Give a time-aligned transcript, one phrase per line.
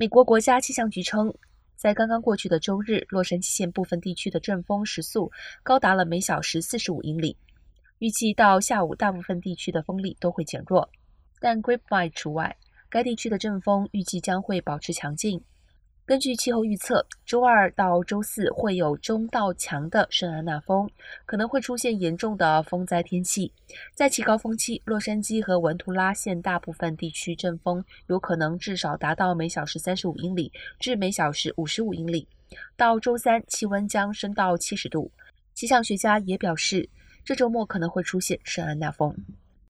[0.00, 1.30] 美国国家气象局称，
[1.76, 5.30] 在刚刚过去的周日，洛杉矶县部分地区的阵风时速
[5.62, 7.36] 高达了每小时四十五英里。
[7.98, 10.88] 预计到下午，大部分地区的风力都会减弱，
[11.38, 12.56] 但 Grapevine 除外。
[12.88, 15.38] 该地区的阵风预计将会保持强劲。
[16.10, 20.90] 根据气候预测，周二到周四会有中到强的圣安娜风，
[21.24, 23.52] 可能会出现严重的风灾天气。
[23.94, 30.50] 在其高峰期，洛杉矶和文图拉县大部分地区阵风有可能至少达到每小时三十五英里
[30.80, 32.26] 至每小时五十五英里。
[32.76, 35.08] 到周三，气温将升到七十度。
[35.54, 36.88] 气象学家也表示，
[37.24, 39.14] 这周末可能会出现圣安娜风。